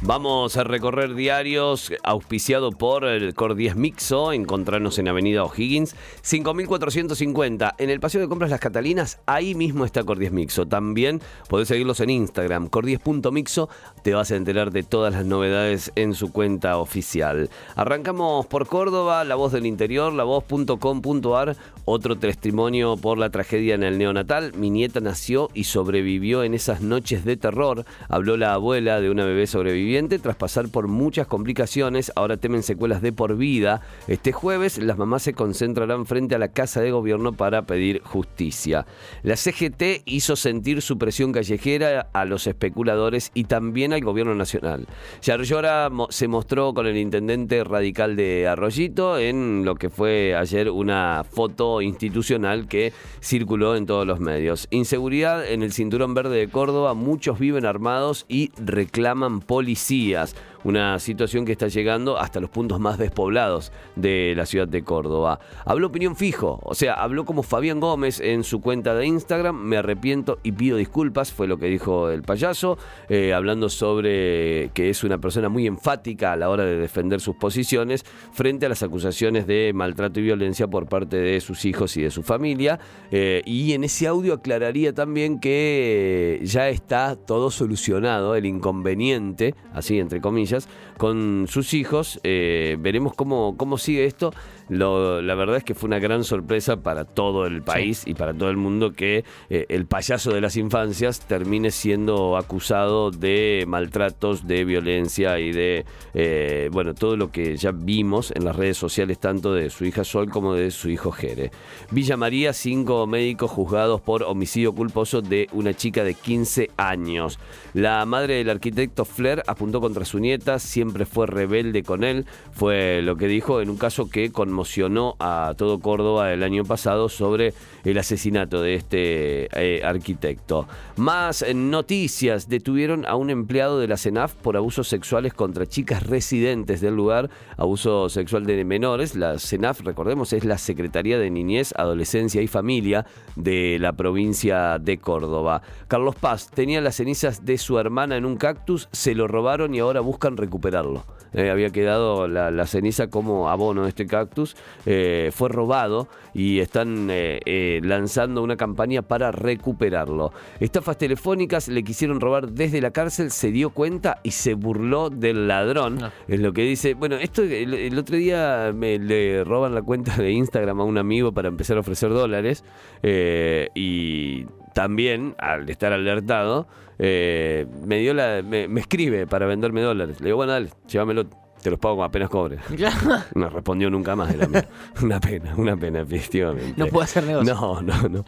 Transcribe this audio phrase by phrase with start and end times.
[0.00, 4.32] Vamos a recorrer diarios auspiciado por el Cor 10 Mixo.
[4.32, 7.74] Encontrarnos en Avenida O'Higgins, 5450.
[7.78, 10.66] En el Paseo de Compras Las Catalinas, ahí mismo está Cor 10 Mixo.
[10.66, 13.68] También podés seguirlos en Instagram, cor10.mixo.
[14.04, 17.50] Te vas a enterar de todas las novedades en su cuenta oficial.
[17.74, 21.56] Arrancamos por Córdoba, La Voz del Interior, lavoz.com.ar.
[21.86, 24.52] Otro testimonio por la tragedia en el neonatal.
[24.54, 27.84] Mi nieta nació y sobrevivió en esas noches de terror.
[28.08, 29.87] Habló la abuela de una bebé sobreviviente
[30.20, 32.12] tras pasar por muchas complicaciones.
[32.14, 33.80] Ahora temen secuelas de por vida.
[34.06, 38.84] Este jueves las mamás se concentrarán frente a la Casa de Gobierno para pedir justicia.
[39.22, 44.86] La CGT hizo sentir su presión callejera a los especuladores y también al Gobierno Nacional.
[45.22, 51.24] Yarlora se mostró con el intendente radical de Arroyito en lo que fue ayer una
[51.24, 52.92] foto institucional que
[53.22, 54.68] circuló en todos los medios.
[54.70, 60.34] Inseguridad en el cinturón verde de Córdoba, muchos viven armados y reclaman policía policías,
[60.68, 65.40] una situación que está llegando hasta los puntos más despoblados de la ciudad de Córdoba.
[65.64, 69.78] Habló opinión fijo, o sea, habló como Fabián Gómez en su cuenta de Instagram, me
[69.78, 75.04] arrepiento y pido disculpas, fue lo que dijo el payaso, eh, hablando sobre que es
[75.04, 79.46] una persona muy enfática a la hora de defender sus posiciones frente a las acusaciones
[79.46, 82.78] de maltrato y violencia por parte de sus hijos y de su familia.
[83.10, 89.98] Eh, y en ese audio aclararía también que ya está todo solucionado, el inconveniente así
[89.98, 90.57] entre comillas,
[90.96, 92.18] con sus hijos.
[92.24, 94.32] Eh, veremos cómo, cómo sigue esto.
[94.68, 98.50] La verdad es que fue una gran sorpresa para todo el país y para todo
[98.50, 104.64] el mundo que eh, el payaso de las infancias termine siendo acusado de maltratos, de
[104.64, 109.54] violencia y de, eh, bueno, todo lo que ya vimos en las redes sociales, tanto
[109.54, 111.50] de su hija Sol como de su hijo Jere.
[111.90, 117.38] Villa María, cinco médicos juzgados por homicidio culposo de una chica de 15 años.
[117.74, 123.02] La madre del arquitecto Flair apuntó contra su nieta, siempre fue rebelde con él, fue
[123.02, 127.54] lo que dijo en un caso que conmocionó a todo Córdoba el año pasado sobre
[127.84, 130.66] el asesinato de este eh, arquitecto.
[130.96, 136.80] Más noticias, detuvieron a un empleado de la CENAF por abusos sexuales contra chicas residentes
[136.80, 139.14] del lugar, abuso sexual de menores.
[139.14, 144.98] La CENAF, recordemos, es la Secretaría de Niñez, Adolescencia y Familia de la provincia de
[144.98, 145.62] Córdoba.
[145.86, 149.78] Carlos Paz tenía las cenizas de su hermana en un cactus, se lo robaron y
[149.78, 151.04] ahora buscan recuperarlo.
[151.32, 154.56] Eh, había quedado la, ceniza como abono de este cactus,
[154.86, 160.32] eh, fue robado y están eh, lanzando una campaña para recuperarlo.
[160.60, 165.48] Estafas telefónicas le quisieron robar desde la cárcel, se dio cuenta y se burló del
[165.48, 166.02] ladrón.
[166.02, 166.12] Ah.
[166.26, 166.94] Es lo que dice.
[166.94, 171.32] Bueno, esto el, otro día me le roban la cuenta de Instagram a un amigo
[171.32, 172.64] para empezar a ofrecer dólares
[173.02, 174.46] y
[174.78, 176.68] también, al estar alertado,
[177.00, 180.20] eh, me dio la, me, escribe para venderme dólares.
[180.20, 181.28] Le digo, bueno, dale, llévamelo
[181.62, 182.58] te los pago apenas cobre.
[183.34, 184.34] No respondió nunca más
[185.02, 186.74] Una pena, una pena, efectivamente.
[186.76, 187.54] No puede hacer negocio.
[187.54, 188.24] No, no, no.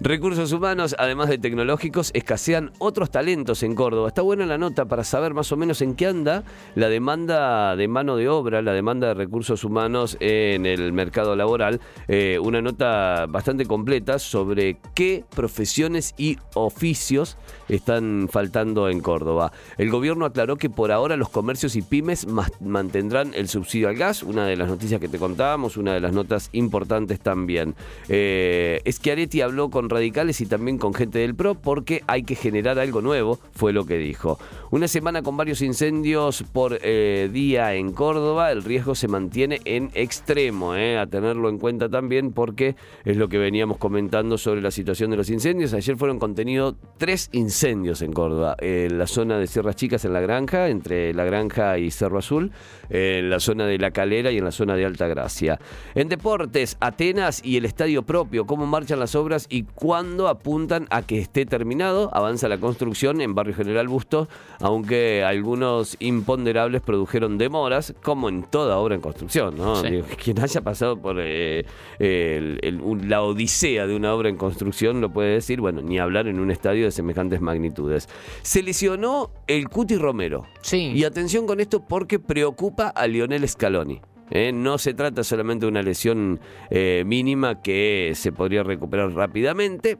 [0.00, 4.08] Recursos humanos, además de tecnológicos, escasean otros talentos en Córdoba.
[4.08, 7.88] Está buena la nota para saber más o menos en qué anda la demanda de
[7.88, 11.80] mano de obra, la demanda de recursos humanos en el mercado laboral.
[12.08, 17.36] Eh, una nota bastante completa sobre qué profesiones y oficios
[17.68, 19.52] están faltando en Córdoba.
[19.78, 23.96] El gobierno aclaró que por ahora los comercios y pymes más mantendrán el subsidio al
[23.96, 27.74] gas, una de las noticias que te contábamos, una de las notas importantes también.
[28.08, 32.78] Eh, Schiaretti habló con radicales y también con gente del PRO porque hay que generar
[32.78, 34.38] algo nuevo, fue lo que dijo.
[34.70, 39.90] Una semana con varios incendios por eh, día en Córdoba, el riesgo se mantiene en
[39.94, 44.70] extremo, eh, a tenerlo en cuenta también porque es lo que veníamos comentando sobre la
[44.70, 45.74] situación de los incendios.
[45.74, 50.20] Ayer fueron contenidos tres incendios en Córdoba, en la zona de Sierras Chicas en la
[50.20, 52.52] granja, entre la granja y Cerro Azul,
[52.90, 55.58] en la zona de La Calera y en la zona de Alta Gracia.
[55.94, 61.02] En deportes, Atenas y el estadio propio, cómo marchan las obras y cuándo apuntan a
[61.02, 62.10] que esté terminado.
[62.12, 64.28] Avanza la construcción en Barrio General Bustos,
[64.60, 69.56] aunque algunos imponderables produjeron demoras, como en toda obra en construcción.
[69.56, 69.82] ¿no?
[70.22, 71.64] Quien haya pasado por eh,
[71.98, 76.50] la odisea de una obra en construcción lo puede decir, bueno, ni hablar en un
[76.50, 78.08] estadio de semejantes magnitudes.
[78.42, 80.46] Se lesionó el Cuti Romero.
[80.62, 80.92] Sí.
[80.94, 82.49] Y atención con esto porque preocupa
[82.94, 84.00] a Lionel Scaloni.
[84.30, 84.52] ¿eh?
[84.52, 89.98] No se trata solamente de una lesión eh, mínima que se podría recuperar rápidamente,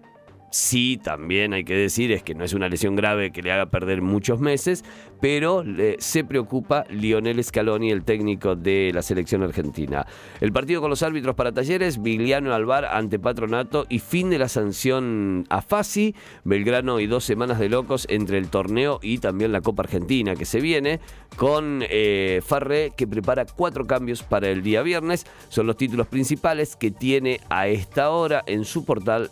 [0.50, 3.66] sí, también hay que decir, es que no es una lesión grave que le haga
[3.66, 4.84] perder muchos meses,
[5.20, 5.64] pero
[5.98, 10.06] se preocupa Lionel Scaloni, el técnico de la selección argentina.
[10.40, 14.48] El partido con los árbitros para talleres, Vigliano Alvar ante Patronato y fin de la
[14.48, 16.14] sanción a Fasi,
[16.44, 20.44] Belgrano y dos semanas de locos entre el torneo y también la Copa Argentina que
[20.44, 21.00] se viene,
[21.36, 25.26] con eh, Farré que prepara cuatro cambios para el día viernes.
[25.48, 29.30] Son los títulos principales que tiene a esta hora en su portal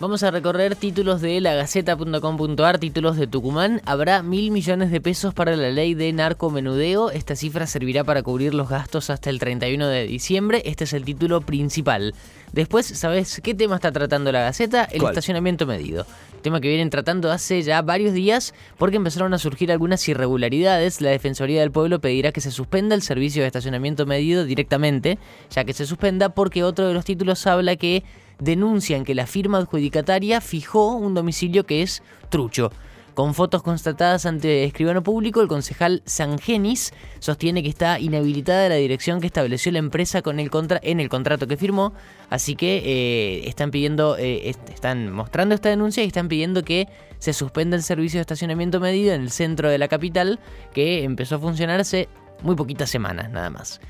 [0.00, 3.82] Vamos a recorrer títulos de la Gaceta.com.ar, títulos de Tucumán.
[3.84, 7.10] Habrá mil millones de pesos para la ley de narcomenudeo.
[7.10, 10.62] Esta cifra servirá para cubrir los gastos hasta el 31 de diciembre.
[10.64, 12.14] Este es el título principal.
[12.52, 14.84] Después, ¿sabes qué tema está tratando la Gaceta?
[14.84, 16.06] El estacionamiento medido.
[16.40, 21.02] Tema que vienen tratando hace ya varios días porque empezaron a surgir algunas irregularidades.
[21.02, 25.18] La Defensoría del Pueblo pedirá que se suspenda el servicio de estacionamiento medido directamente,
[25.50, 28.02] ya que se suspenda porque otro de los títulos habla que
[28.40, 32.70] denuncian que la firma adjudicataria fijó un domicilio que es trucho.
[33.14, 39.20] Con fotos constatadas ante escribano público, el concejal Sangenis sostiene que está inhabilitada la dirección
[39.20, 41.92] que estableció la empresa con el contra en el contrato que firmó,
[42.30, 46.88] así que eh, están pidiendo, eh, están mostrando esta denuncia y están pidiendo que
[47.18, 50.38] se suspenda el servicio de estacionamiento medido en el centro de la capital,
[50.72, 52.08] que empezó a funcionar hace
[52.42, 53.80] muy poquitas semanas nada más.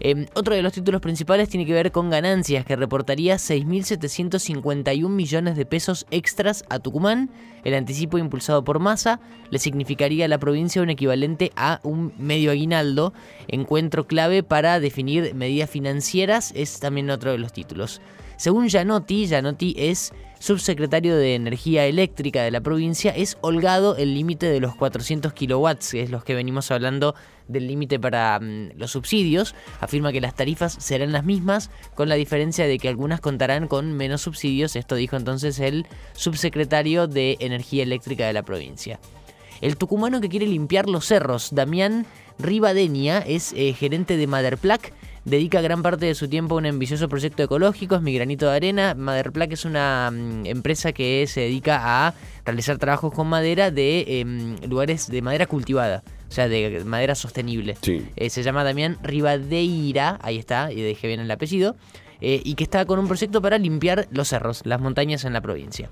[0.00, 5.56] Em, otro de los títulos principales tiene que ver con ganancias, que reportaría 6.751 millones
[5.56, 7.30] de pesos extras a Tucumán.
[7.64, 9.20] El anticipo impulsado por Massa
[9.50, 13.14] le significaría a la provincia un equivalente a un medio aguinaldo.
[13.48, 18.00] Encuentro clave para definir medidas financieras es también otro de los títulos.
[18.36, 24.46] Según Gianotti, Gianotti es subsecretario de Energía Eléctrica de la provincia, es holgado el límite
[24.46, 27.14] de los 400 kilowatts, que es los que venimos hablando
[27.48, 29.54] del límite para mm, los subsidios.
[29.80, 33.92] Afirma que las tarifas serán las mismas, con la diferencia de que algunas contarán con
[33.92, 34.76] menos subsidios.
[34.76, 38.98] Esto dijo entonces el subsecretario de Energía Eléctrica de la provincia.
[39.60, 42.06] El tucumano que quiere limpiar los cerros, Damián
[42.38, 44.92] Rivadenia, es eh, gerente de Maderplac
[45.24, 48.56] dedica gran parte de su tiempo a un ambicioso proyecto ecológico, es mi granito de
[48.56, 48.94] arena.
[48.94, 54.56] Maderplac es una mm, empresa que se dedica a realizar trabajos con madera de em,
[54.68, 56.02] lugares de madera cultivada.
[56.28, 57.76] O sea, de madera sostenible.
[58.16, 61.76] Eh, se llama Damián Rivadeira, ahí está, y dejé bien el apellido,
[62.20, 65.40] eh, y que está con un proyecto para limpiar los cerros, las montañas en la
[65.40, 65.90] provincia.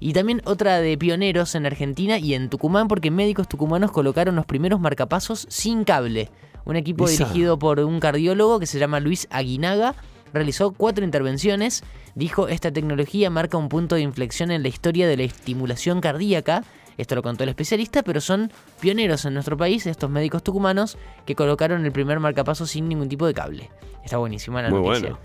[0.00, 4.46] Y también otra de pioneros en Argentina y en Tucumán, porque médicos tucumanos colocaron los
[4.46, 6.28] primeros marcapasos sin cable.
[6.64, 9.94] Un equipo dirigido por un cardiólogo que se llama Luis Aguinaga
[10.32, 11.82] realizó cuatro intervenciones.
[12.14, 16.64] Dijo, esta tecnología marca un punto de inflexión en la historia de la estimulación cardíaca.
[16.96, 20.96] Esto lo contó el especialista, pero son pioneros en nuestro país, estos médicos tucumanos,
[21.26, 23.70] que colocaron el primer marcapaso sin ningún tipo de cable.
[24.04, 25.18] Está buenísima la noticia.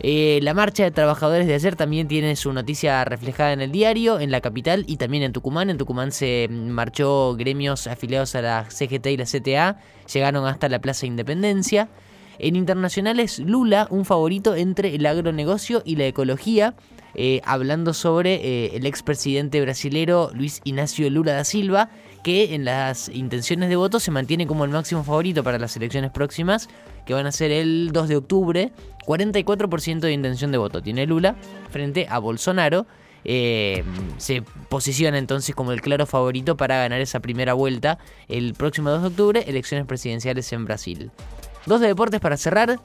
[0.00, 4.20] Eh, la marcha de trabajadores de ayer también tiene su noticia reflejada en el diario,
[4.20, 5.70] en la capital y también en Tucumán.
[5.70, 9.80] En Tucumán se marchó gremios afiliados a la CGT y la CTA,
[10.12, 11.88] llegaron hasta la Plaza Independencia.
[12.38, 16.74] En internacionales, Lula, un favorito entre el agronegocio y la ecología,
[17.14, 21.90] eh, hablando sobre eh, el expresidente brasilero Luis Ignacio Lula da Silva,
[22.22, 26.10] que en las intenciones de voto se mantiene como el máximo favorito para las elecciones
[26.10, 26.68] próximas,
[27.06, 28.72] que van a ser el 2 de octubre.
[29.06, 31.36] 44% de intención de voto tiene Lula
[31.70, 32.86] frente a Bolsonaro.
[33.24, 33.84] Eh,
[34.16, 39.02] se posiciona entonces como el claro favorito para ganar esa primera vuelta el próximo 2
[39.02, 41.10] de octubre, elecciones presidenciales en Brasil.
[41.66, 42.78] Dos de deportes para cerrar.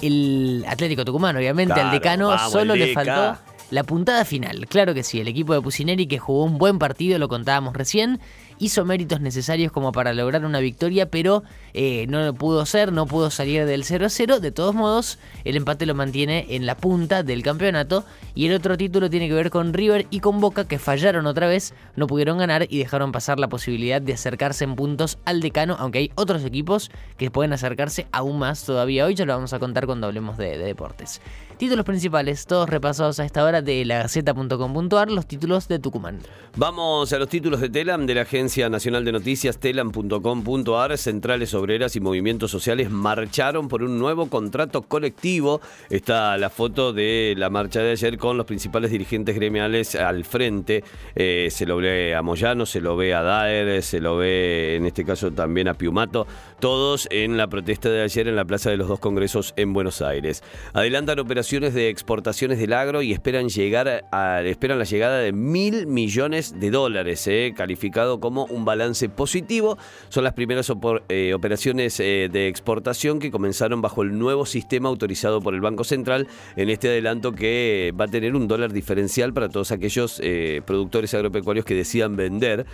[0.00, 3.38] El Atlético Tucumán, obviamente, al decano solo le faltó
[3.70, 4.66] la puntada final.
[4.66, 8.20] Claro que sí, el equipo de Pusineri que jugó un buen partido, lo contábamos recién,
[8.58, 11.42] hizo méritos necesarios como para lograr una victoria, pero
[11.74, 14.40] eh, no lo pudo ser, no pudo salir del 0-0.
[14.40, 18.04] De todos modos, el empate lo mantiene en la punta del campeonato.
[18.34, 21.48] Y el otro título tiene que ver con River y con Boca, que fallaron otra
[21.48, 25.76] vez, no pudieron ganar y dejaron pasar la posibilidad de acercarse en puntos al decano,
[25.78, 29.14] aunque hay otros equipos que pueden acercarse aún más todavía hoy.
[29.14, 31.20] Ya lo vamos a contar cuando hablemos de, de deportes.
[31.56, 36.20] Títulos principales, todos repasados a esta hora de la Gaceta.com.ar, los títulos de Tucumán.
[36.56, 40.96] Vamos a los títulos de Telam de la Agencia Nacional de Noticias, telam.com.ar.
[40.96, 45.60] Centrales obreras y movimientos sociales marcharon por un nuevo contrato colectivo.
[45.90, 50.82] Está la foto de la marcha de ayer con los principales dirigentes gremiales al frente.
[51.14, 54.86] Eh, se lo ve a Moyano, se lo ve a Daer, se lo ve en
[54.86, 56.26] este caso también a Piumato.
[56.58, 60.00] Todos en la protesta de ayer en la Plaza de los Dos Congresos en Buenos
[60.00, 60.42] Aires.
[60.72, 65.86] Adelantan operaciones de exportaciones del agro y esperan, llegar a, esperan la llegada de mil
[65.86, 69.78] millones de dólares, eh, calificado como un balance positivo.
[70.08, 70.72] Son las primeras
[71.08, 75.84] eh, operaciones eh, de exportación que comenzaron bajo el nuevo sistema autorizado por el Banco
[75.84, 76.26] Central
[76.56, 81.14] en este adelanto que va a tener un dólar diferencial para todos aquellos eh, productores
[81.14, 82.66] agropecuarios que decían vender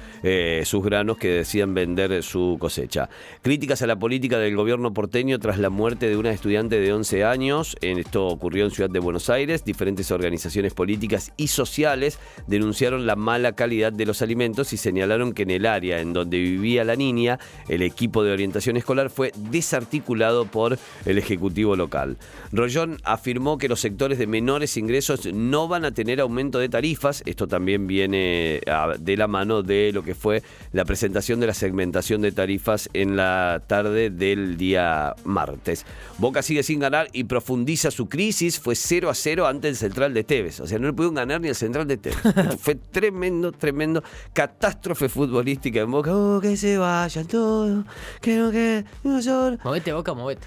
[0.64, 3.08] sus granos, que decían vender su cosecha.
[3.42, 7.24] Críticas a la política del gobierno porteño tras la muerte de una estudiante de 11
[7.24, 7.76] años.
[7.80, 9.64] Esto ocurrió en Ciudad de Buenos Aires.
[9.64, 15.46] Diferentes organizaciones políticas y sociales denunciaron la mala calidad de los alimentos y señalaron que
[15.56, 20.78] el área en donde vivía la niña, el equipo de orientación escolar fue desarticulado por
[21.04, 22.16] el Ejecutivo local.
[22.52, 27.22] Rollón afirmó que los sectores de menores ingresos no van a tener aumento de tarifas.
[27.26, 28.60] Esto también viene
[28.98, 30.42] de la mano de lo que fue
[30.72, 35.84] la presentación de la segmentación de tarifas en la tarde del día martes.
[36.18, 38.58] Boca sigue sin ganar y profundiza su crisis.
[38.58, 40.60] Fue 0 a 0 ante el Central de Tevez.
[40.60, 42.18] O sea, no le pudieron ganar ni el Central de Tevez.
[42.60, 44.02] fue tremendo, tremendo.
[44.32, 45.08] Catástrofe
[45.44, 46.16] futbolística en Boca.
[46.16, 47.84] Oh, que se vayan todos.
[48.20, 48.84] Que no que.
[49.62, 50.46] Movete, Boca, movete.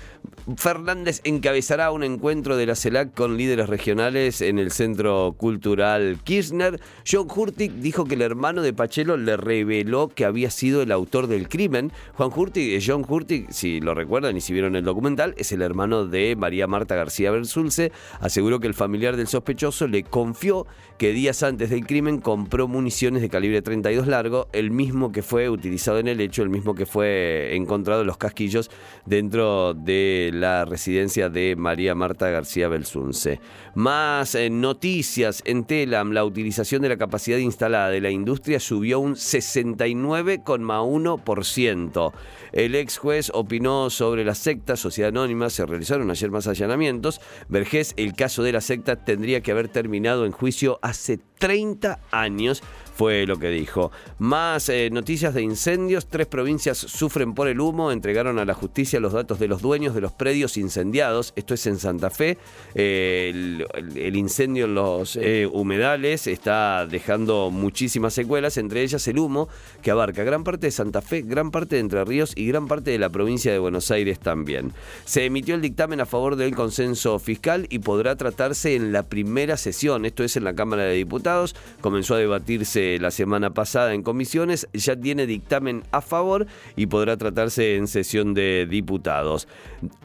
[0.55, 6.79] Fernández encabezará un encuentro de la CELAC con líderes regionales en el Centro Cultural Kirchner.
[7.09, 11.27] John Hurtig dijo que el hermano de Pachelo le reveló que había sido el autor
[11.27, 11.91] del crimen.
[12.13, 15.61] Juan Hurtig, eh, John Hurtig, si lo recuerdan y si vieron el documental, es el
[15.61, 17.91] hermano de María Marta García Bersulce.
[18.21, 20.65] Aseguró que el familiar del sospechoso le confió
[20.97, 25.49] que días antes del crimen compró municiones de calibre 32 largo, el mismo que fue
[25.49, 28.71] utilizado en el hecho, el mismo que fue encontrado en los casquillos
[29.05, 33.41] dentro de la residencia de María Marta García Belsunce.
[33.75, 38.99] Más eh, noticias en Telam, la utilización de la capacidad instalada de la industria subió
[38.99, 42.13] un 69,1%.
[42.53, 47.19] El ex juez opinó sobre la secta Sociedad Anónima, se realizaron ayer más allanamientos.
[47.49, 52.63] Vergés, el caso de la secta tendría que haber terminado en juicio hace 30 años
[52.97, 53.91] fue lo que dijo.
[54.17, 56.07] Más eh, noticias de incendios.
[56.07, 57.91] Tres provincias sufren por el humo.
[57.91, 61.31] Entregaron a la justicia los datos de los dueños de los predios incendiados.
[61.35, 62.39] Esto es en Santa Fe.
[62.73, 63.61] Eh,
[63.95, 69.47] el, incendio en los eh, humedales está dejando muchísimas secuelas, entre ellas el humo,
[69.83, 72.89] que abarca gran parte de Santa Fe, gran parte de Entre Ríos y gran parte
[72.89, 74.73] de la provincia de Buenos Aires también.
[75.05, 79.55] Se emitió el dictamen a favor del consenso fiscal y podrá tratarse en la primera
[79.55, 80.05] sesión.
[80.05, 81.55] Esto es en la Cámara de Diputados.
[81.79, 87.17] Comenzó a debatirse la semana pasada en comisiones, ya tiene dictamen a favor y podrá
[87.17, 89.47] tratarse en sesión de diputados.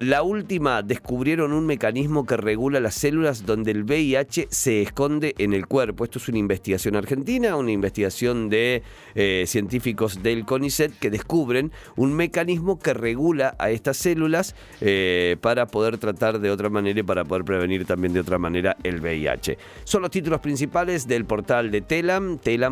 [0.01, 5.53] La última, descubrieron un mecanismo que regula las células donde el VIH se esconde en
[5.53, 6.05] el cuerpo.
[6.05, 8.83] Esto es una investigación argentina, una investigación de
[9.15, 15.67] eh, científicos del CONICET que descubren un mecanismo que regula a estas células eh, para
[15.67, 19.59] poder tratar de otra manera y para poder prevenir también de otra manera el VIH.
[19.85, 22.72] Son los títulos principales del portal de Telam, telam